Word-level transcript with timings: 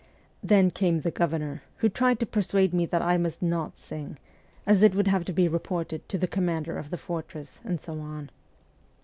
Then 0.41 0.71
came 0.71 1.01
the 1.01 1.11
governor, 1.11 1.61
who 1.77 1.87
tried 1.87 2.19
to 2.21 2.25
persuade 2.25 2.73
me 2.73 2.87
that 2.87 3.03
I 3.03 3.17
must 3.19 3.43
not 3.43 3.77
sing, 3.77 4.17
as 4.65 4.81
it 4.81 4.95
would 4.95 5.05
have 5.09 5.25
to 5.25 5.31
be 5.31 5.47
reported 5.47 6.09
to 6.09 6.17
the 6.17 6.27
commander 6.27 6.79
of 6.79 6.89
the 6.89 6.97
fortress, 6.97 7.59
and 7.63 7.79
so 7.79 7.99
on. 7.99 8.31